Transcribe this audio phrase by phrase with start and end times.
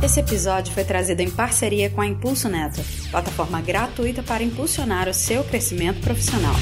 [0.00, 5.12] Esse episódio foi trazido em parceria com a Impulso Neto, plataforma gratuita para impulsionar o
[5.12, 6.54] seu crescimento profissional.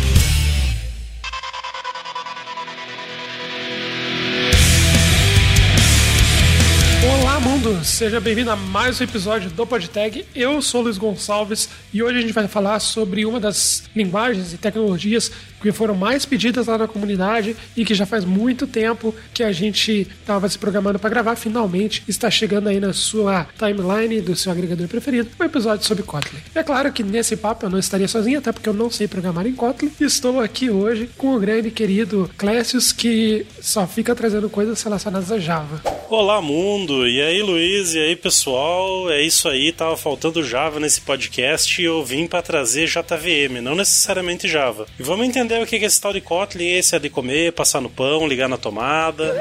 [7.21, 7.85] Olá, mundo!
[7.85, 10.25] Seja bem-vindo a mais um episódio do PodTag.
[10.35, 14.57] Eu sou Luiz Gonçalves e hoje a gente vai falar sobre uma das linguagens e
[14.57, 15.31] tecnologias
[15.67, 19.51] que foram mais pedidas lá na comunidade e que já faz muito tempo que a
[19.51, 21.35] gente estava se programando para gravar.
[21.35, 26.39] Finalmente está chegando aí na sua timeline do seu agregador preferido um episódio sobre Kotlin.
[26.55, 29.45] É claro que nesse papo eu não estaria sozinho, até porque eu não sei programar
[29.45, 29.91] em Kotlin.
[30.01, 35.39] Estou aqui hoje com o grande querido Clécius, que só fica trazendo coisas relacionadas a
[35.41, 35.83] Java.
[36.09, 37.09] Olá, mundo!
[37.09, 37.93] E aí, Luiz?
[37.95, 39.11] E aí, pessoal?
[39.11, 43.75] É isso aí, tava faltando Java nesse podcast e eu vim para trazer JVM, não
[43.75, 44.87] necessariamente Java.
[44.97, 47.81] E vamos entender o que é esse tal de Kotlin, esse é de comer, passar
[47.81, 49.41] no pão, ligar na tomada.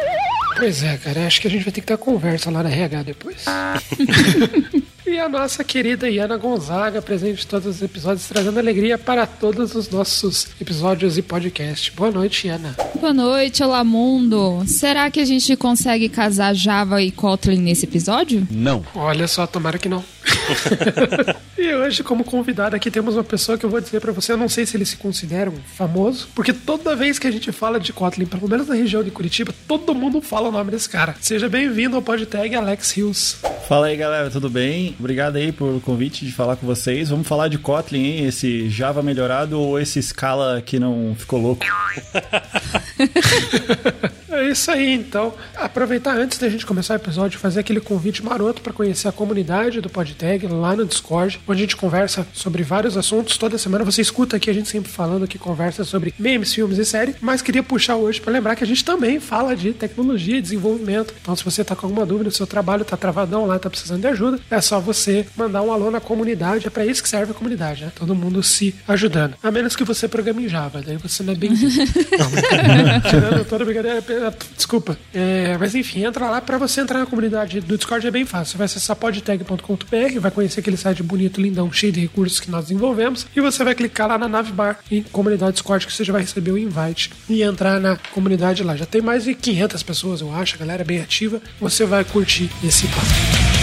[0.58, 3.04] Pois é, cara, acho que a gente vai ter que ter conversa lá na RH
[3.04, 3.46] depois.
[5.08, 9.76] E a nossa querida Iana Gonzaga, presente em todos os episódios, trazendo alegria para todos
[9.76, 11.92] os nossos episódios e podcast.
[11.92, 12.76] Boa noite, Iana.
[13.00, 14.64] Boa noite, olá mundo.
[14.66, 18.48] Será que a gente consegue casar Java e Kotlin nesse episódio?
[18.50, 18.84] Não.
[18.96, 20.04] Olha só, tomara que não.
[21.58, 24.38] e hoje, como convidada aqui, temos uma pessoa que eu vou dizer para você, eu
[24.38, 27.80] não sei se ele se considera um famoso, porque toda vez que a gente fala
[27.80, 31.16] de Kotlin, pelo menos na região de Curitiba, todo mundo fala o nome desse cara.
[31.20, 33.38] Seja bem-vindo ao PodTag Alex Hills.
[33.68, 34.96] Fala aí, galera, tudo bem?
[35.00, 37.10] Obrigado aí pelo convite de falar com vocês.
[37.10, 38.26] Vamos falar de Kotlin, hein?
[38.26, 41.66] Esse Java melhorado ou esse Scala que não ficou louco?
[44.56, 45.34] É isso aí, então.
[45.58, 49.82] Aproveitar antes da gente começar o episódio, fazer aquele convite maroto para conhecer a comunidade
[49.82, 53.38] do PodTag lá no Discord, onde a gente conversa sobre vários assuntos.
[53.38, 56.86] Toda semana você escuta aqui a gente sempre falando que conversa sobre memes, filmes e
[56.86, 60.42] séries, mas queria puxar hoje para lembrar que a gente também fala de tecnologia e
[60.42, 61.14] desenvolvimento.
[61.22, 64.00] Então, se você tá com alguma dúvida, o seu trabalho tá travadão lá, tá precisando
[64.00, 66.66] de ajuda, é só você mandar um alô na comunidade.
[66.66, 67.92] É para isso que serve a comunidade, né?
[67.94, 69.36] Todo mundo se ajudando.
[69.44, 71.52] A menos que você programe em Java, daí você não é bem.
[73.10, 74.02] tirando toda brincadeira,
[74.56, 74.98] Desculpa.
[75.14, 78.54] É, mas enfim, entra lá para você entrar na comunidade do Discord é bem fácil.
[78.54, 82.66] Você vai acessar podtag.com.br, vai conhecer aquele site bonito, lindão, cheio de recursos que nós
[82.66, 86.22] desenvolvemos, e você vai clicar lá na navbar em comunidade Discord que você já vai
[86.22, 88.76] receber o invite e entrar na comunidade lá.
[88.76, 91.42] Já tem mais de 500 pessoas, eu acho, a galera é bem ativa.
[91.60, 93.55] Você vai curtir esse papo.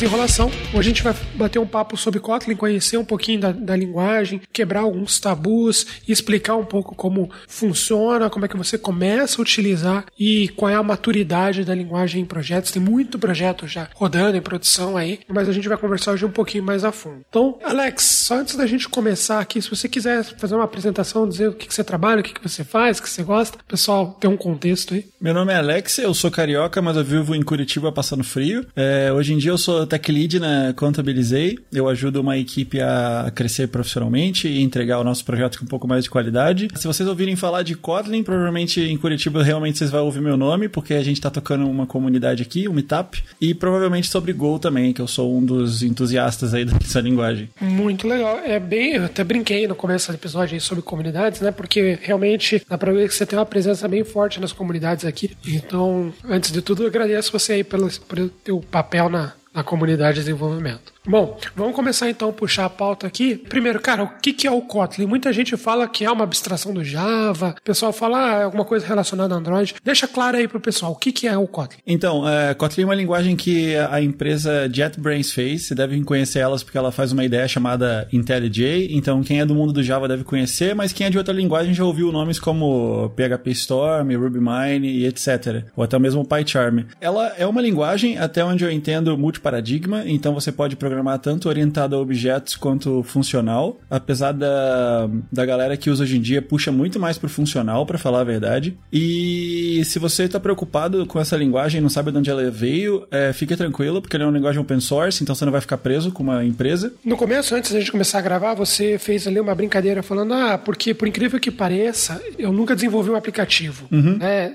[0.00, 3.52] Mais enrolação, hoje a gente vai bater um papo sobre Kotlin, conhecer um pouquinho da,
[3.52, 8.78] da, linguagem, quebrar alguns tabus e explicar um pouco como funciona, como é que você
[8.78, 12.70] começa a utilizar e qual é a maturidade da linguagem em projetos.
[12.70, 16.30] Tem muito projeto já rodando em produção aí, mas a gente vai conversar hoje um
[16.30, 17.22] pouquinho mais a fundo.
[17.28, 21.48] Então, Alex, só antes da gente começar aqui, se você quiser fazer uma apresentação, dizer
[21.48, 24.16] o que, que você trabalha, o que, que você faz, o que você gosta, pessoal,
[24.20, 25.06] tem um contexto aí.
[25.20, 28.66] Meu nome é Alex, eu sou carioca, mas eu vivo em Curitiba passando frio.
[28.74, 31.58] É, hoje em dia eu sou tech lead na Contabilizei.
[31.72, 35.88] Eu ajudo uma equipe a crescer profissionalmente e entregar o nosso projeto com um pouco
[35.88, 36.68] mais de qualidade.
[36.76, 40.68] Se vocês ouvirem falar de Kotlin, provavelmente em Curitiba realmente vocês vão ouvir meu nome,
[40.68, 44.92] porque a gente está tocando uma comunidade aqui, um meetup, e provavelmente sobre Go também,
[44.92, 47.48] que eu sou um dos entusiastas aí dessa linguagem.
[47.60, 48.38] Muito legal.
[48.38, 51.50] É bem, eu até brinquei no começo do episódio aí sobre comunidades, né?
[51.50, 55.32] Porque realmente dá pra ver que você tem uma presença bem forte nas comunidades aqui.
[55.44, 60.16] Então, antes de tudo, eu agradeço você aí pelo, pelo teu papel na, na comunidade
[60.16, 60.92] de desenvolvimento.
[61.06, 63.34] Bom, vamos começar então a puxar a pauta aqui.
[63.34, 65.06] Primeiro, cara, o que, é o Kotlin?
[65.06, 68.86] Muita gente fala que é uma abstração do Java, o pessoal fala ah, alguma coisa
[68.86, 69.74] relacionada a Android.
[69.82, 71.78] Deixa claro aí pro pessoal, o que, que é o Kotlin?
[71.86, 76.62] Então, é, Kotlin é uma linguagem que a empresa JetBrains fez, você deve conhecer elas
[76.62, 80.22] porque ela faz uma ideia chamada IntelliJ, então quem é do mundo do Java deve
[80.22, 85.06] conhecer, mas quem é de outra linguagem já ouviu nomes como PHP Storm, RubyMine e
[85.06, 85.64] etc.
[85.74, 86.84] Ou até mesmo PyCharm.
[87.00, 91.94] Ela é uma linguagem, até onde eu entendo, multiparadigma, então você pode programar tanto orientado
[91.94, 96.98] a objetos quanto funcional, apesar da, da galera que usa hoje em dia puxa muito
[96.98, 98.76] mais pro funcional, para falar a verdade.
[98.92, 103.06] E se você está preocupado com essa linguagem e não sabe de onde ela veio,
[103.08, 105.78] é, fique tranquilo, porque ela é uma linguagem open source, então você não vai ficar
[105.78, 106.92] preso com uma empresa.
[107.04, 110.58] No começo, antes da gente começar a gravar, você fez ali uma brincadeira falando, ah,
[110.58, 113.86] porque por incrível que pareça, eu nunca desenvolvi um aplicativo.
[113.92, 114.18] Uhum.
[114.20, 114.52] É,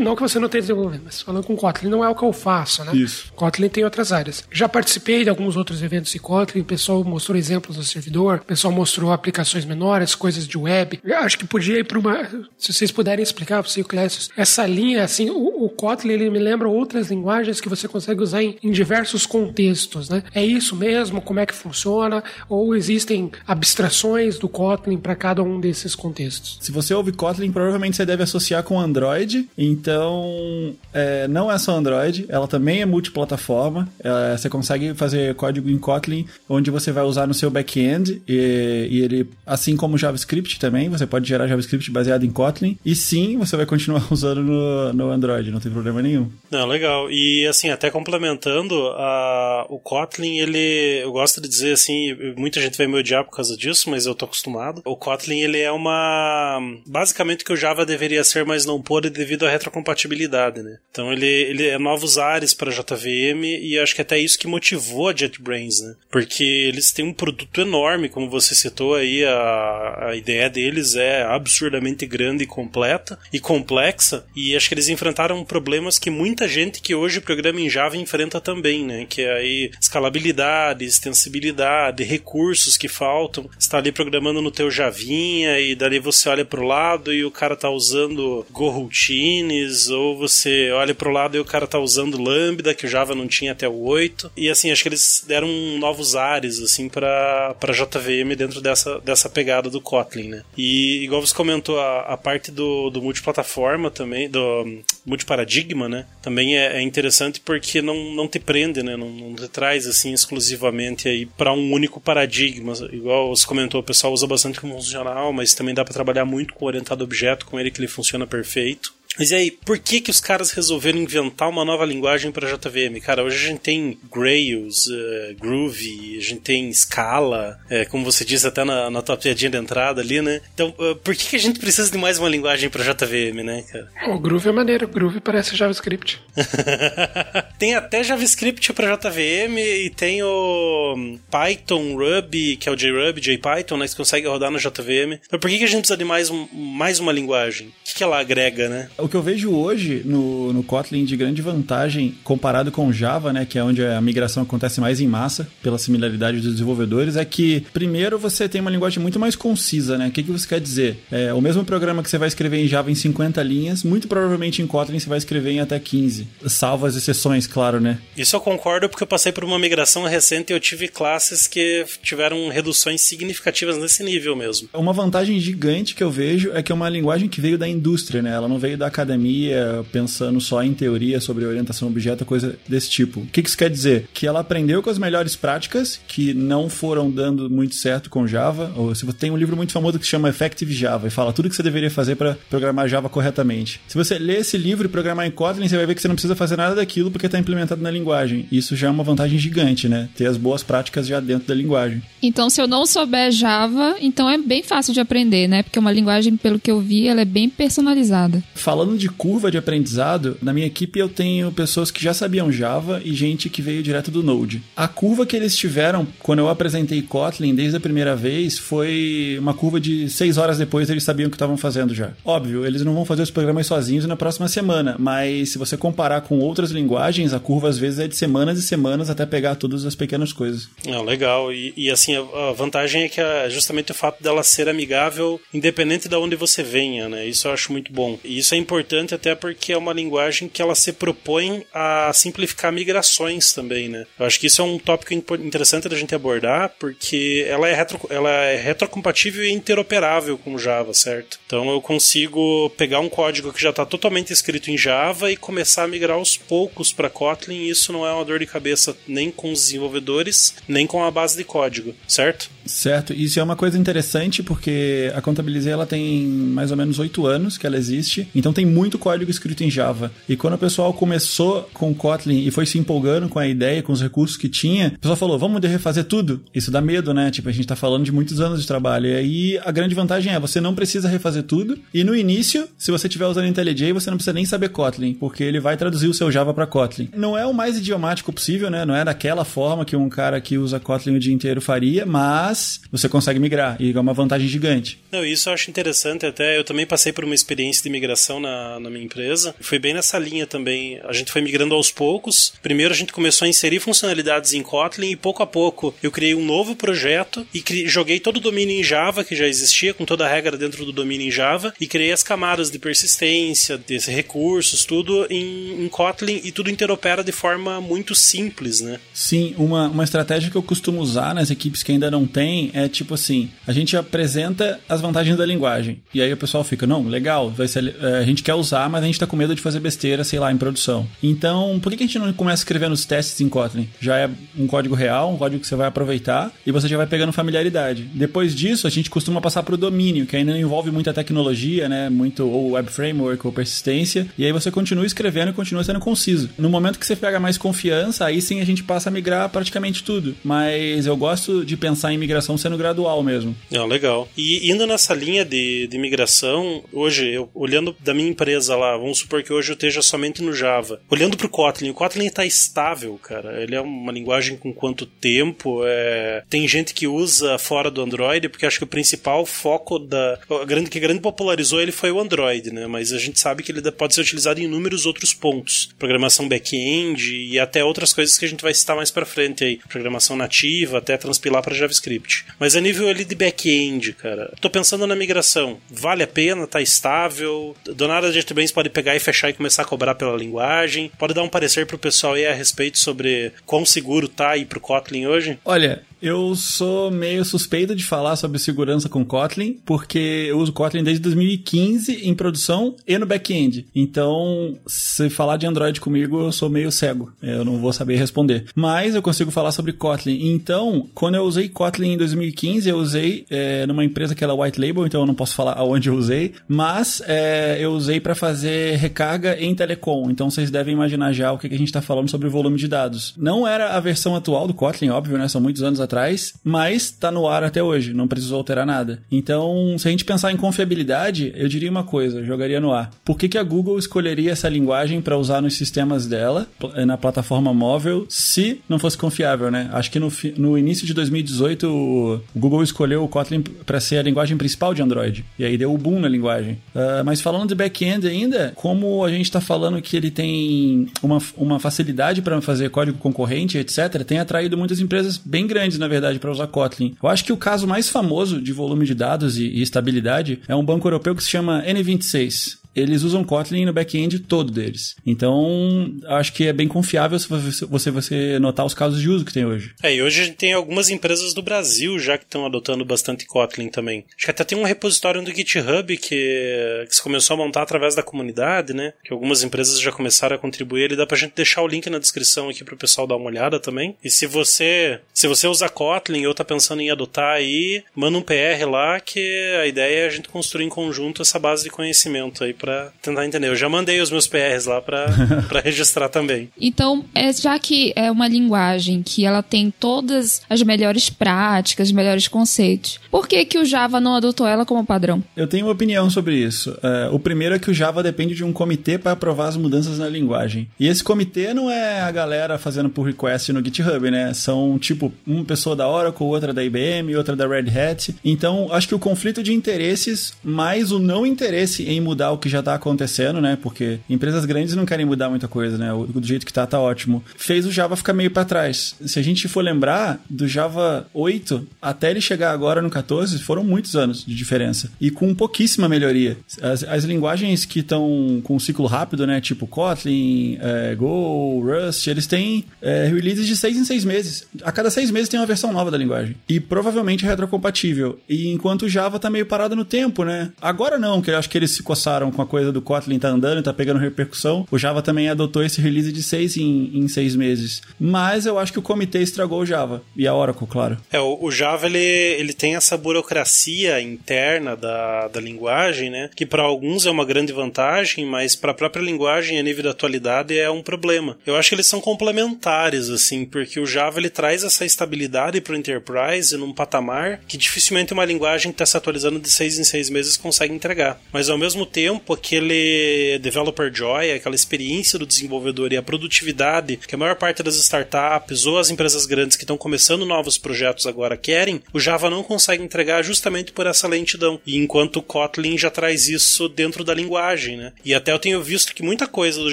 [0.00, 2.32] não que você não tenha desenvolvido, mas falando com Kotlin, não é o que eu
[2.32, 2.96] faço, né?
[2.96, 3.30] Isso.
[3.34, 4.44] Kotlin tem outras áreas.
[4.50, 8.40] Já participei de alguns outros outros eventos em Kotlin, o pessoal mostrou exemplos do servidor,
[8.42, 11.00] o pessoal mostrou aplicações menores, coisas de web.
[11.04, 12.24] Eu acho que podia ir para uma.
[12.56, 16.38] Se vocês puderem explicar para o Clécio, essa linha, assim, o, o Kotlin ele me
[16.38, 20.22] lembra outras linguagens que você consegue usar em, em diversos contextos, né?
[20.34, 21.20] É isso mesmo?
[21.20, 22.22] Como é que funciona?
[22.48, 26.58] Ou existem abstrações do Kotlin para cada um desses contextos?
[26.60, 29.48] Se você ouve Kotlin, provavelmente você deve associar com Android.
[29.56, 33.88] Então, é, não é só Android, ela também é multiplataforma.
[33.98, 38.22] É, você consegue fazer código em Kotlin, onde você vai usar no seu back-end.
[38.28, 42.78] E, e, ele, assim como JavaScript também, você pode gerar JavaScript baseado em Kotlin.
[42.84, 46.30] E sim, você vai continuar usando no, no Android, não tem problema nenhum.
[46.50, 47.10] Não, legal.
[47.10, 51.00] E assim, até complementando, a, o Kotlin, ele.
[51.02, 54.14] Eu gosto de dizer assim, muita gente vai me odiar por causa disso, mas eu
[54.14, 54.82] tô acostumado.
[54.84, 56.60] O Kotlin, ele é uma.
[56.86, 60.78] Basicamente o que o Java deveria ser, mas não pôde devido à retrocompatibilidade, né?
[60.90, 65.08] Então ele, ele é novos ares para JVM e acho que até isso que motivou
[65.08, 65.94] a JetBrains, né?
[66.10, 71.22] Porque eles têm um produto enorme, como você citou aí, a, a ideia deles é
[71.22, 76.80] absurdamente grande e completa e complexa, e acho que eles enfrentaram problemas que muita gente
[76.80, 79.06] que hoje programa em Java enfrenta também, né?
[79.08, 83.48] Que é aí escalabilidade, extensibilidade, recursos que faltam.
[83.58, 87.30] Está ali programando no teu Javinha e dali você olha para o lado e o
[87.30, 92.20] cara tá usando Routines, ou você olha para o lado e o cara tá usando
[92.20, 94.32] Lambda, que o Java não tinha até o 8.
[94.36, 99.70] E assim, acho que eles deram novos ares assim para JVM dentro dessa, dessa pegada
[99.70, 100.42] do Kotlin, né?
[100.56, 106.06] E igual você comentou, a, a parte do, do multiplataforma também, do multiparadigma, né?
[106.22, 108.96] Também é, é, interessante porque não, não te prende, né?
[108.96, 112.72] Não, não te traz assim exclusivamente aí para um único paradigma.
[112.92, 116.54] Igual você comentou, o pessoal usa bastante como funcional, mas também dá para trabalhar muito
[116.54, 118.92] com orientado objeto, com ele que ele funciona perfeito.
[119.18, 123.00] Mas e aí, por que que os caras resolveram inventar uma nova linguagem para JVM?
[123.00, 128.24] Cara, hoje a gente tem Grails, uh, Groovy, a gente tem Scala, é, como você
[128.24, 130.40] disse até na, na tua piadinha de entrada ali, né?
[130.52, 133.62] Então, uh, por que que a gente precisa de mais uma linguagem para JVM, né,
[133.62, 133.88] cara?
[134.08, 136.20] O Groovy é maneiro, o Groovy parece JavaScript.
[137.58, 143.76] tem até JavaScript para JVM e tem o Python, Ruby, que é o JRuby, JPython,
[143.76, 145.20] né, que consegue rodar no JVM.
[145.24, 147.68] Então, por que que a gente precisa de mais, um, mais uma linguagem?
[147.68, 148.88] O que, que ela agrega, né?
[149.04, 153.44] O que eu vejo hoje no, no Kotlin de grande vantagem comparado com Java, né,
[153.44, 157.66] que é onde a migração acontece mais em massa, pela similaridade dos desenvolvedores, é que,
[157.72, 160.08] primeiro, você tem uma linguagem muito mais concisa, né?
[160.08, 160.98] O que, que você quer dizer?
[161.10, 164.62] É, o mesmo programa que você vai escrever em Java em 50 linhas, muito provavelmente
[164.62, 166.26] em Kotlin você vai escrever em até 15.
[166.46, 167.98] Salvo as exceções, claro, né?
[168.16, 171.84] Isso eu concordo porque eu passei por uma migração recente e eu tive classes que
[172.02, 174.68] tiveram reduções significativas nesse nível mesmo.
[174.72, 178.22] Uma vantagem gigante que eu vejo é que é uma linguagem que veio da indústria,
[178.22, 178.32] né?
[178.32, 183.20] Ela não veio da academia pensando só em teoria sobre orientação objeto, coisa desse tipo.
[183.20, 184.08] O que isso quer dizer?
[184.14, 188.72] Que ela aprendeu com as melhores práticas que não foram dando muito certo com Java.
[188.76, 191.32] Ou se você tem um livro muito famoso que se chama Effective Java e fala
[191.32, 193.80] tudo que você deveria fazer para programar Java corretamente.
[193.88, 196.14] Se você ler esse livro e programar em Kotlin, você vai ver que você não
[196.14, 198.46] precisa fazer nada daquilo porque está implementado na linguagem.
[198.50, 200.08] Isso já é uma vantagem gigante, né?
[200.16, 202.02] Ter as boas práticas já dentro da linguagem.
[202.22, 205.62] Então, se eu não souber Java, então é bem fácil de aprender, né?
[205.62, 208.42] Porque uma linguagem, pelo que eu vi, ela é bem personalizada.
[208.54, 212.52] Falando falando de curva de aprendizado, na minha equipe eu tenho pessoas que já sabiam
[212.52, 214.62] Java e gente que veio direto do Node.
[214.76, 219.54] A curva que eles tiveram quando eu apresentei Kotlin desde a primeira vez foi uma
[219.54, 222.12] curva de seis horas depois eles sabiam o que estavam fazendo já.
[222.22, 226.20] Óbvio, eles não vão fazer os programas sozinhos na próxima semana, mas se você comparar
[226.20, 229.86] com outras linguagens, a curva às vezes é de semanas e semanas até pegar todas
[229.86, 230.68] as pequenas coisas.
[230.86, 231.50] É, legal.
[231.50, 236.06] E, e assim, a, a, vantagem é que justamente o fato dela ser amigável, independente
[236.06, 237.26] de onde você venha, né?
[237.26, 238.18] Isso eu acho muito bom.
[238.22, 242.12] E isso é importante importante até porque é uma linguagem que ela se propõe a
[242.12, 244.06] simplificar migrações também, né?
[244.18, 248.00] Eu acho que isso é um tópico interessante da gente abordar, porque ela é, retro,
[248.10, 251.38] ela é retrocompatível e interoperável com Java, certo?
[251.46, 255.84] Então eu consigo pegar um código que já está totalmente escrito em Java e começar
[255.84, 259.30] a migrar aos poucos para Kotlin, e isso não é uma dor de cabeça nem
[259.30, 262.50] com os desenvolvedores, nem com a base de código, certo?
[262.66, 267.26] Certo, isso é uma coisa interessante porque a Contabilizei ela tem mais ou menos oito
[267.26, 270.10] anos que ela existe, então tem muito código escrito em Java.
[270.28, 273.92] E quando o pessoal começou com Kotlin e foi se empolgando com a ideia, com
[273.92, 276.42] os recursos que tinha, o pessoal falou: vamos refazer tudo?
[276.54, 277.30] Isso dá medo, né?
[277.30, 279.06] Tipo, a gente tá falando de muitos anos de trabalho.
[279.06, 281.78] E aí a grande vantagem é você não precisa refazer tudo.
[281.92, 285.42] E no início, se você estiver usando IntelliJ, você não precisa nem saber Kotlin, porque
[285.42, 287.08] ele vai traduzir o seu Java para Kotlin.
[287.16, 288.84] Não é o mais idiomático possível, né?
[288.84, 292.53] Não é daquela forma que um cara que usa Kotlin o dia inteiro faria, mas
[292.54, 294.98] mas você consegue migrar e é uma vantagem gigante.
[295.10, 296.56] Não, isso eu acho interessante até.
[296.56, 299.54] Eu também passei por uma experiência de migração na, na minha empresa.
[299.60, 301.00] Foi bem nessa linha também.
[301.04, 302.52] A gente foi migrando aos poucos.
[302.62, 306.34] Primeiro a gente começou a inserir funcionalidades em Kotlin e pouco a pouco eu criei
[306.34, 310.24] um novo projeto e joguei todo o domínio em Java que já existia, com toda
[310.24, 314.84] a regra dentro do domínio em Java, e criei as camadas de persistência, desses recursos,
[314.84, 319.00] tudo em, em Kotlin e tudo interopera de forma muito simples, né?
[319.12, 322.88] Sim, uma, uma estratégia que eu costumo usar nas equipes que ainda não tem é
[322.88, 326.02] tipo assim: a gente apresenta as vantagens da linguagem.
[326.12, 329.02] E aí o pessoal fica, não, legal, vai ser, é, a gente quer usar, mas
[329.02, 331.06] a gente tá com medo de fazer besteira, sei lá, em produção.
[331.22, 333.88] Então, por que, a gente não começa escrevendo os testes em Kotlin?
[334.00, 337.06] Já é um código real, um código que você vai aproveitar e você já vai
[337.06, 338.02] pegando familiaridade.
[338.12, 341.88] Depois disso, a gente costuma passar para o domínio, que ainda não envolve muita tecnologia,
[341.88, 342.10] né?
[342.10, 344.26] Muito ou web framework ou persistência.
[344.36, 346.50] E aí você continua escrevendo e continua sendo conciso.
[346.58, 350.02] No momento que você pega mais confiança, aí sim a gente passa a migrar praticamente
[350.02, 350.34] tudo.
[350.44, 353.56] Mas eu gosto de pensar em migração sendo gradual mesmo.
[353.70, 354.28] É, legal.
[354.36, 359.18] E indo nessa linha de, de migração, hoje, eu, olhando da minha empresa lá, vamos
[359.18, 361.00] supor que hoje eu esteja somente no Java.
[361.08, 363.62] Olhando para o Kotlin, o Kotlin está estável, cara.
[363.62, 365.82] Ele é uma linguagem com quanto tempo.
[365.84, 366.42] É...
[366.50, 370.38] Tem gente que usa fora do Android, porque acho que o principal foco da.
[370.48, 372.86] O grande, que grande popularizou ele foi o Android, né?
[372.86, 375.90] Mas a gente sabe que ele pode ser utilizado em inúmeros outros pontos.
[375.98, 379.78] Programação back-end e até outras coisas que a gente vai citar mais para frente aí.
[379.88, 382.23] Programação nativa, até transpilar para JavaScript.
[382.58, 385.78] Mas a nível ali de back-end, cara, tô pensando na migração.
[385.90, 386.66] Vale a pena?
[386.66, 387.76] Tá estável?
[387.84, 391.10] Do nada a JetBrains pode pegar e fechar e começar a cobrar pela linguagem?
[391.18, 394.80] Pode dar um parecer pro pessoal aí a respeito sobre quão seguro tá aí pro
[394.80, 395.58] Kotlin hoje?
[395.64, 401.04] Olha, eu sou meio suspeito de falar sobre segurança com Kotlin, porque eu uso Kotlin
[401.04, 403.86] desde 2015 em produção e no back-end.
[403.94, 407.30] Então, se falar de Android comigo, eu sou meio cego.
[407.42, 408.64] Eu não vou saber responder.
[408.74, 410.48] Mas eu consigo falar sobre Kotlin.
[410.54, 414.80] Então, quando eu usei Kotlin em 2015, eu usei é, numa empresa que era White
[414.80, 418.96] Label, então eu não posso falar aonde eu usei, mas é, eu usei para fazer
[418.96, 420.30] recarga em telecom.
[420.30, 423.34] Então, vocês devem imaginar já o que a gente está falando sobre volume de dados.
[423.36, 425.48] Não era a versão atual do Kotlin, óbvio, né?
[425.48, 429.20] São muitos anos atrás atrás, mas está no ar até hoje, não precisou alterar nada.
[429.30, 433.10] Então, se a gente pensar em confiabilidade, eu diria uma coisa, jogaria no ar.
[433.24, 436.68] Por que, que a Google escolheria essa linguagem para usar nos sistemas dela,
[437.04, 439.90] na plataforma móvel, se não fosse confiável, né?
[439.92, 444.22] Acho que no, no início de 2018 o Google escolheu o Kotlin para ser a
[444.22, 445.44] linguagem principal de Android.
[445.58, 446.74] E aí deu o boom na linguagem.
[446.94, 451.38] Uh, mas falando de back-end ainda, como a gente está falando que ele tem uma,
[451.56, 456.38] uma facilidade para fazer código concorrente, etc., tem atraído muitas empresas bem grandes, na verdade,
[456.38, 457.14] para usar Kotlin.
[457.22, 460.74] Eu acho que o caso mais famoso de volume de dados e, e estabilidade é
[460.74, 465.16] um banco europeu que se chama N26 eles usam Kotlin no back-end todo deles.
[465.26, 469.52] Então, acho que é bem confiável se você, você notar os casos de uso que
[469.52, 469.94] tem hoje.
[470.02, 473.46] É, e hoje a gente tem algumas empresas do Brasil já que estão adotando bastante
[473.46, 474.24] Kotlin também.
[474.36, 478.14] Acho que até tem um repositório no GitHub que, que se começou a montar através
[478.14, 479.12] da comunidade, né?
[479.24, 481.02] Que algumas empresas já começaram a contribuir.
[481.02, 483.80] Ele dá pra gente deixar o link na descrição aqui pro pessoal dar uma olhada
[483.80, 484.16] também.
[484.22, 488.42] E se você se você usa Kotlin ou tá pensando em adotar aí, manda um
[488.42, 489.40] PR lá que
[489.80, 493.46] a ideia é a gente construir em conjunto essa base de conhecimento aí para tentar
[493.46, 493.68] entender.
[493.68, 495.26] Eu já mandei os meus PRs lá para
[495.82, 496.68] registrar também.
[496.78, 502.12] Então, é, já que é uma linguagem que ela tem todas as melhores práticas, os
[502.12, 505.42] melhores conceitos, por que, que o Java não adotou ela como padrão?
[505.56, 506.96] Eu tenho uma opinião sobre isso.
[507.02, 510.18] É, o primeiro é que o Java depende de um comitê para aprovar as mudanças
[510.18, 510.86] na linguagem.
[511.00, 514.52] E esse comitê não é a galera fazendo pull request no GitHub, né?
[514.52, 518.34] São tipo uma pessoa da Oracle, outra da IBM, outra da Red Hat.
[518.44, 522.68] Então, acho que o conflito de interesses mais o não interesse em mudar o que
[522.68, 523.78] já está acontecendo, né?
[523.80, 526.12] Porque empresas grandes não querem mudar muita coisa, né?
[526.12, 527.42] O, do jeito que tá, tá ótimo.
[527.56, 529.14] Fez o Java ficar meio para trás.
[529.24, 533.84] Se a gente for lembrar, do Java 8 até ele chegar agora no 14, foram
[533.84, 535.10] muitos anos de diferença.
[535.20, 536.56] E com pouquíssima melhoria.
[536.80, 539.60] As, as linguagens que estão com ciclo rápido, né?
[539.60, 544.66] Tipo Kotlin, é, Go, Rust, eles têm é, releases de seis em seis meses.
[544.82, 546.56] A cada seis meses tem uma versão nova da linguagem.
[546.68, 548.38] E provavelmente retrocompatível.
[548.48, 550.72] E enquanto o Java tá meio parado no tempo, né?
[550.80, 553.48] Agora não, que eu acho que eles se coçaram com a coisa do Kotlin tá
[553.48, 554.86] andando, tá pegando repercussão.
[554.90, 558.02] O Java também adotou esse release de seis em, em seis meses.
[558.18, 560.22] Mas eu acho que o comitê estragou o Java.
[560.36, 561.18] E a Oracle, claro.
[561.32, 566.50] É, o, o Java, ele, ele tem essa burocracia interna da, da linguagem, né?
[566.54, 570.10] Que para alguns é uma grande vantagem, mas para a própria linguagem, a nível da
[570.10, 571.56] atualidade, é um problema.
[571.66, 575.92] Eu acho que eles são complementares, assim, porque o Java, ele traz essa estabilidade para
[575.92, 580.04] o Enterprise num patamar que dificilmente uma linguagem que está se atualizando de seis em
[580.04, 581.40] seis meses consegue entregar.
[581.52, 587.34] Mas ao mesmo tempo, aquele developer joy, aquela experiência do desenvolvedor e a produtividade que
[587.34, 591.56] a maior parte das startups ou as empresas grandes que estão começando novos projetos agora
[591.56, 594.80] querem, o Java não consegue entregar justamente por essa lentidão.
[594.86, 598.12] E enquanto o Kotlin já traz isso dentro da linguagem, né?
[598.24, 599.92] E até eu tenho visto que muita coisa do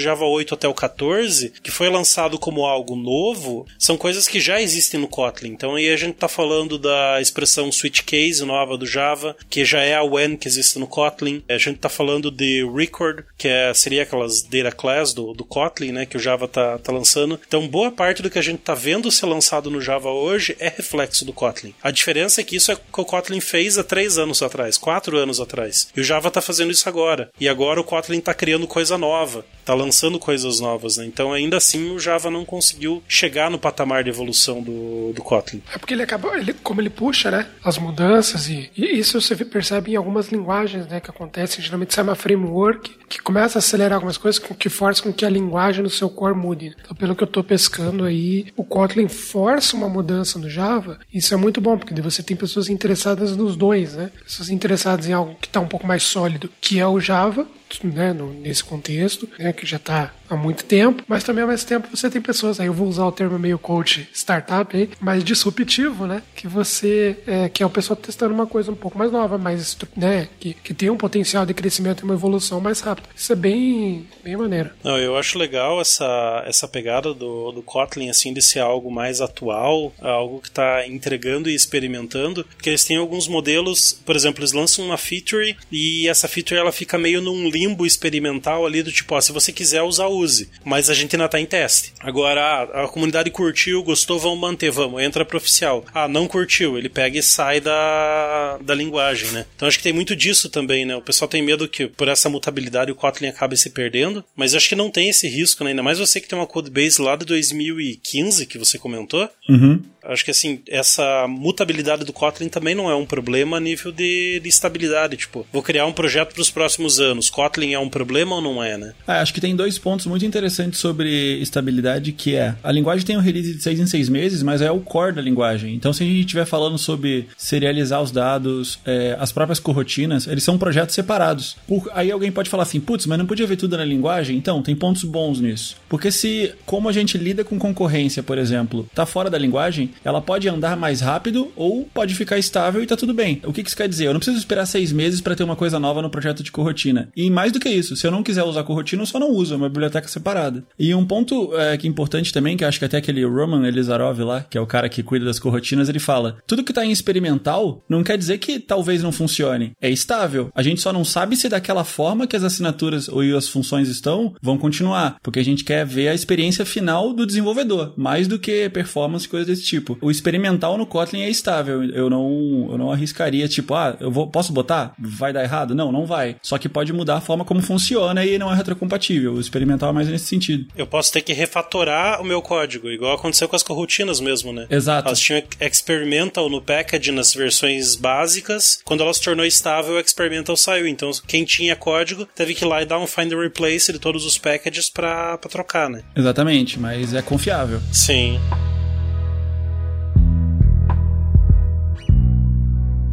[0.00, 4.60] Java 8 até o 14, que foi lançado como algo novo, são coisas que já
[4.60, 5.50] existem no Kotlin.
[5.50, 9.80] Então aí a gente está falando da expressão switch case nova do Java, que já
[9.80, 11.42] é a when que existe no Kotlin.
[11.48, 15.92] A gente está falando de record, que é, seria aquelas data class do, do Kotlin,
[15.92, 17.40] né, que o Java está tá lançando.
[17.46, 20.68] Então boa parte do que a gente está vendo ser lançado no Java hoje é
[20.68, 21.74] reflexo do Kotlin.
[21.82, 24.76] A diferença é que isso é o que o Kotlin fez há três anos atrás,
[24.76, 25.88] quatro anos atrás.
[25.96, 27.30] E o Java está fazendo isso agora.
[27.38, 30.96] E agora o Kotlin está criando coisa nova, está lançando coisas novas.
[30.96, 31.06] Né?
[31.06, 35.62] Então ainda assim o Java não conseguiu chegar no patamar de evolução do, do Kotlin.
[35.74, 39.36] É porque ele acaba, ele, como ele puxa, né, as mudanças e, e isso você
[39.44, 41.62] percebe em algumas linguagens, né, que acontecem.
[41.62, 45.30] Geralmente sai uma framework que começa a acelerar algumas coisas que força com que a
[45.30, 46.74] linguagem no seu core mude.
[46.82, 50.98] Então, pelo que eu estou pescando aí, o Kotlin força uma mudança no Java.
[51.12, 54.10] Isso é muito bom porque você tem pessoas interessadas nos dois, né?
[54.24, 57.46] Pessoas interessadas em algo que está um pouco mais sólido, que é o Java,
[57.82, 61.68] né, no, nesse contexto, né, que já está há muito tempo, mas também ao mesmo
[61.68, 65.22] tempo você tem pessoas, aí eu vou usar o termo meio coach startup aí, mais
[65.22, 69.12] disruptivo, né, que você, é, que é o pessoal testando uma coisa um pouco mais
[69.12, 73.08] nova, mais, né, que, que tem um potencial de crescimento e uma evolução mais rápida.
[73.14, 74.70] Isso é bem, bem maneiro.
[74.82, 79.20] Não, eu acho legal essa, essa pegada do, do Kotlin, assim, de ser algo mais
[79.20, 84.52] atual, algo que está entregando e experimentando, porque eles têm alguns modelos, por exemplo, eles
[84.52, 89.14] lançam uma feature e essa feature ela fica meio num limbo experimental ali do tipo,
[89.14, 90.48] ó, se você quiser usar, use.
[90.64, 91.92] Mas a gente ainda tá em teste.
[92.00, 95.84] Agora, a, a comunidade curtiu, gostou, vamos manter, vamos, entra pro oficial.
[95.94, 99.46] Ah, não curtiu, ele pega e sai da, da linguagem, né?
[99.56, 100.96] Então acho que tem muito disso também, né?
[100.96, 104.68] O pessoal tem medo que por essa mutabilidade o Kotlin acabe se perdendo, mas acho
[104.68, 105.70] que não tem esse risco, né?
[105.70, 109.28] Ainda mais você que tem uma codebase lá de 2015 que você comentou.
[109.48, 109.82] Uhum.
[110.04, 114.40] Acho que assim, essa mutabilidade do Kotlin também não é um problema a nível de,
[114.40, 115.16] de estabilidade.
[115.16, 117.30] Tipo, vou criar um projeto para os próximos anos.
[117.30, 118.94] Kotlin é um problema ou não é, né?
[119.06, 123.16] Ah, acho que tem dois pontos muito interessantes sobre estabilidade, que é a linguagem tem
[123.16, 125.74] um release de seis em seis meses, mas é o core da linguagem.
[125.74, 130.44] Então, se a gente estiver falando sobre serializar os dados, é, as próprias corotinas, eles
[130.44, 131.56] são projetos separados.
[131.66, 134.36] Por, aí alguém pode falar assim, putz, mas não podia ver tudo na linguagem?
[134.36, 135.76] Então, tem pontos bons nisso.
[135.88, 140.20] Porque se, como a gente lida com concorrência, por exemplo, tá fora da linguagem, ela
[140.20, 143.40] pode andar mais rápido ou pode ficar estável e tá tudo bem.
[143.44, 144.06] O que, que isso quer dizer?
[144.06, 147.08] Eu não preciso esperar seis meses para ter uma coisa nova no projeto de corrotina.
[147.16, 149.54] E mais do que isso, se eu não quiser usar corrotina, eu só não uso,
[149.54, 150.64] é uma biblioteca separada.
[150.78, 154.20] E um ponto é, que é importante também, que acho que até aquele Roman Elizarov
[154.20, 156.90] lá, que é o cara que cuida das corrotinas, ele fala: tudo que tá em
[156.90, 159.72] experimental não quer dizer que talvez não funcione.
[159.80, 160.50] É estável.
[160.54, 164.34] A gente só não sabe se daquela forma que as assinaturas ou as funções estão
[164.40, 168.68] vão continuar, porque a gente quer ver a experiência final do desenvolvedor, mais do que
[168.70, 169.81] performance coisas desse tipo.
[170.00, 171.82] O experimental no Kotlin é estável.
[171.84, 174.94] Eu não, eu não arriscaria, tipo, ah, eu vou, posso botar?
[174.98, 175.74] Vai dar errado?
[175.74, 176.36] Não, não vai.
[176.42, 179.34] Só que pode mudar a forma como funciona e não é retrocompatível.
[179.34, 180.66] O experimental é mais nesse sentido.
[180.76, 184.66] Eu posso ter que refatorar o meu código, igual aconteceu com as corrutinas mesmo, né?
[184.70, 185.08] Exato.
[185.08, 188.80] Elas tinham experimental no package nas versões básicas.
[188.84, 190.86] Quando ela se tornou estável, o experimental saiu.
[190.86, 193.98] Então, quem tinha código teve que ir lá e dar um find and replace de
[193.98, 196.02] todos os packages para trocar, né?
[196.16, 197.80] Exatamente, mas é confiável.
[197.92, 198.38] Sim.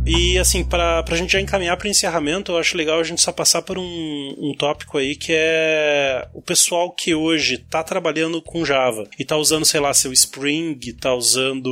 [0.10, 3.32] E assim, pra, pra gente já encaminhar para encerramento, eu acho legal a gente só
[3.32, 8.65] passar por um, um tópico aí que é o pessoal que hoje tá trabalhando com
[8.65, 11.69] Java e tá usando, sei lá, seu Spring, tá usando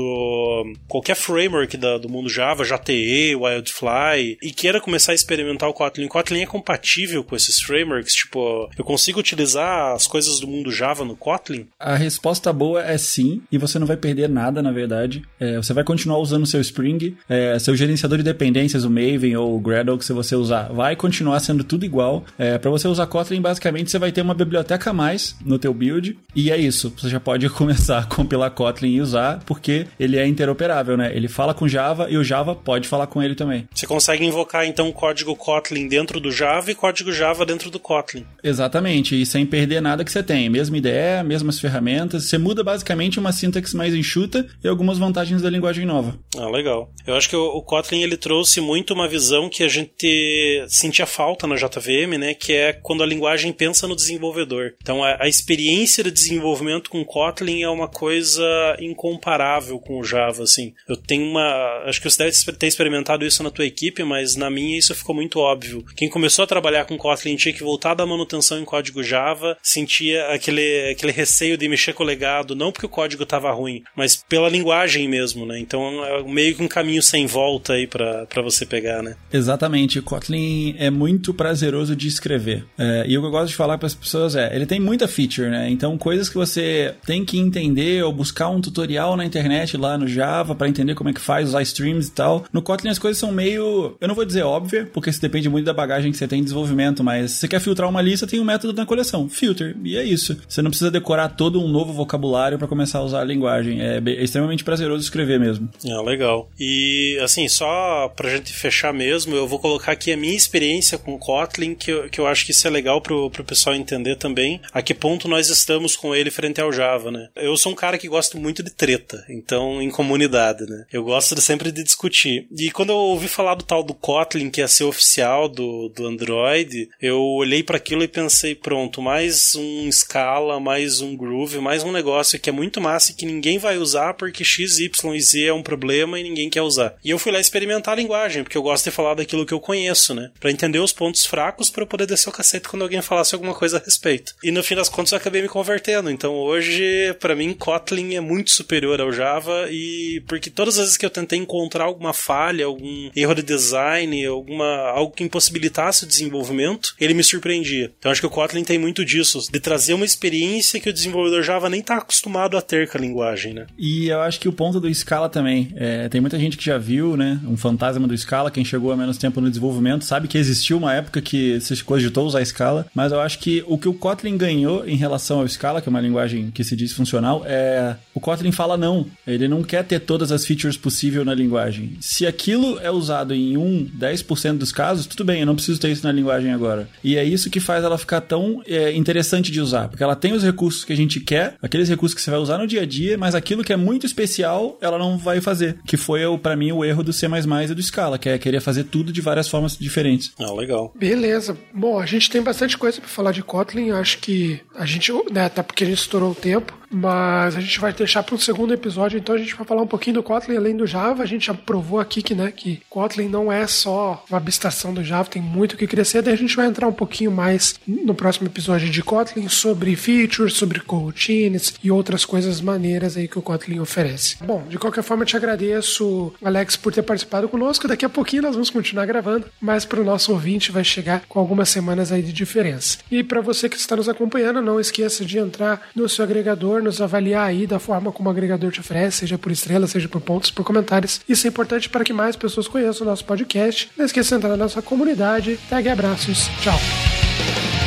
[0.88, 6.08] qualquer framework da, do mundo Java, JTE, Wildfly, e queira começar a experimentar o Kotlin.
[6.08, 8.14] Kotlin é compatível com esses frameworks?
[8.14, 11.68] Tipo, eu consigo utilizar as coisas do mundo Java no Kotlin?
[11.80, 15.24] A resposta boa é sim, e você não vai perder nada, na verdade.
[15.40, 19.56] É, você vai continuar usando seu Spring, é, seu gerenciador de dependências, o Maven ou
[19.56, 22.26] o Gradle que se você usar, vai continuar sendo tudo igual.
[22.38, 25.74] É, para você usar Kotlin, basicamente você vai ter uma biblioteca a mais no teu
[25.74, 26.94] build e é isso.
[26.98, 31.12] Você já pode começar a compilar Kotlin e usar porque ele é interoperável, né?
[31.16, 33.68] Ele fala com Java e o Java pode falar com ele também.
[33.74, 37.80] Você consegue invocar então o código Kotlin dentro do Java e código Java dentro do
[37.80, 38.26] Kotlin.
[38.44, 40.50] Exatamente, e sem perder nada que você tem.
[40.50, 42.26] Mesma ideia, mesmas ferramentas.
[42.26, 46.18] Você muda basicamente uma sintaxe mais enxuta e algumas vantagens da linguagem nova.
[46.38, 46.92] Ah, legal.
[47.06, 50.66] Eu acho que o, o Kotlin ele ele trouxe muito uma visão que a gente
[50.68, 52.34] sentia falta na JVM, né?
[52.34, 54.74] Que é quando a linguagem pensa no desenvolvedor.
[54.82, 58.44] Então, a, a experiência de desenvolvimento com Kotlin é uma coisa
[58.80, 60.74] incomparável com o Java, assim.
[60.90, 61.84] Eu tenho uma...
[61.86, 65.16] Acho que você deve ter experimentado isso na tua equipe, mas na minha isso ficou
[65.16, 65.86] muito óbvio.
[65.96, 70.28] Quem começou a trabalhar com Kotlin tinha que voltar da manutenção em código Java, sentia
[70.30, 74.16] aquele, aquele receio de mexer com o legado, não porque o código estava ruim, mas
[74.16, 75.60] pela linguagem mesmo, né?
[75.60, 79.16] Então é meio que um caminho sem volta aí para você pegar, né?
[79.32, 80.00] Exatamente.
[80.00, 82.66] O Kotlin é muito prazeroso de escrever.
[82.78, 85.08] É, e o que eu gosto de falar para as pessoas é, ele tem muita
[85.08, 85.70] feature, né?
[85.70, 90.08] Então coisas que você tem que entender ou buscar um tutorial na internet lá no
[90.08, 92.46] Java para entender como é que faz, usar streams e tal.
[92.52, 95.66] No Kotlin as coisas são meio, eu não vou dizer óbvia, porque isso depende muito
[95.66, 98.40] da bagagem que você tem em desenvolvimento, mas se você quer filtrar uma lista, tem
[98.40, 100.38] um método na coleção, filter, e é isso.
[100.48, 103.82] Você não precisa decorar todo um novo vocabulário para começar a usar a linguagem.
[103.82, 105.70] É, é extremamente prazeroso escrever mesmo.
[105.86, 106.50] É, legal.
[106.60, 107.68] E, assim, só
[108.16, 112.10] pra gente fechar mesmo, eu vou colocar aqui a minha experiência com Kotlin, que eu,
[112.10, 115.28] que eu acho que isso é legal pro, pro pessoal entender também a que ponto
[115.28, 117.30] nós estamos com ele frente ao Java, né?
[117.36, 120.86] Eu sou um cara que gosto muito de treta, então, em comunidade, né?
[120.92, 122.48] Eu gosto de, sempre de discutir.
[122.58, 126.06] E quando eu ouvi falar do tal do Kotlin, que ia ser oficial do, do
[126.06, 131.84] Android, eu olhei para aquilo e pensei, pronto, mais um Scala, mais um Groove, mais
[131.84, 135.22] um negócio que é muito massa e que ninguém vai usar porque X, Y e
[135.22, 136.96] Z é um problema e ninguém quer usar.
[137.04, 139.60] E eu fui lá experimentar a linguagem, porque eu gosto de falar daquilo que eu
[139.60, 140.32] conheço, né?
[140.40, 143.54] Para entender os pontos fracos para eu poder descer o cacete quando alguém falasse alguma
[143.54, 144.36] coisa a respeito.
[144.44, 146.10] E no fim das contas eu acabei me convertendo.
[146.10, 150.98] Então hoje, para mim, Kotlin é muito superior ao Java e porque todas as vezes
[150.98, 156.08] que eu tentei encontrar alguma falha, algum erro de design, alguma algo que impossibilitasse o
[156.08, 157.92] desenvolvimento, ele me surpreendia.
[157.98, 161.44] Então acho que o Kotlin tem muito disso, de trazer uma experiência que o desenvolvedor
[161.44, 163.68] Java nem está acostumado a ter com a linguagem, né?
[163.78, 166.78] E eu acho que o ponto do Scala também, é, tem muita gente que já
[166.78, 170.38] viu, né, um fantasma do Scala, quem chegou há menos tempo no desenvolvimento sabe que
[170.38, 173.94] existiu uma época que se cogitou usar Scala, mas eu acho que o que o
[173.94, 177.96] Kotlin ganhou em relação ao Scala, que é uma linguagem que se diz funcional, é
[178.14, 179.06] o Kotlin fala não.
[179.26, 181.98] Ele não quer ter todas as features possíveis na linguagem.
[182.00, 185.90] Se aquilo é usado em 1, 10% dos casos, tudo bem, eu não preciso ter
[185.90, 186.88] isso na linguagem agora.
[187.04, 190.34] E é isso que faz ela ficar tão é, interessante de usar, porque ela tem
[190.34, 192.86] os recursos que a gente quer, aqueles recursos que você vai usar no dia a
[192.86, 195.78] dia, mas aquilo que é muito especial, ela não vai fazer.
[195.86, 197.28] Que foi, para mim, o erro do C++
[197.64, 200.32] e do Scala, que é querer fazer tudo de várias formas diferentes.
[200.40, 200.94] Ah, legal.
[200.96, 201.58] Beleza.
[201.74, 203.92] Bom, a gente tem bastante coisa para falar de Kotlin.
[203.92, 207.80] Acho que a gente, né, até porque a gente estourou o tempo, mas a gente
[207.80, 210.58] vai deixar para um segundo episódio, então a gente vai falar um pouquinho do Kotlin
[210.58, 211.24] além do Java.
[211.24, 215.04] A gente já provou aqui que, né, que Kotlin não é só uma abstração do
[215.04, 216.22] Java, tem muito o que crescer.
[216.22, 220.54] Daí a gente vai entrar um pouquinho mais no próximo episódio de Kotlin sobre features,
[220.54, 224.38] sobre coroutines e outras coisas maneiras aí que o Kotlin oferece.
[224.44, 227.88] Bom, de qualquer forma, eu te agradeço, Alex, por ter participado conosco.
[227.88, 231.40] Daqui a pouquinho nós vamos continuar gravando, mas para o nosso ouvinte vai chegar com
[231.40, 232.98] algumas semanas aí de diferença.
[233.12, 237.02] E para você que está nos acompanhando, não esqueça de entrar no seu agregador, nos
[237.02, 240.52] avaliar aí da forma como o agregador te oferece, seja por estrelas, seja por pontos,
[240.52, 241.22] por comentários.
[241.28, 243.90] Isso é importante para que mais pessoas conheçam o nosso podcast.
[243.98, 245.60] Não esqueça de entrar na nossa comunidade.
[245.70, 246.48] Tag abraços.
[246.62, 247.87] Tchau.